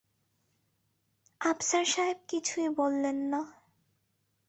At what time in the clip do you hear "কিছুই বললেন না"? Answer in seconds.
2.27-3.41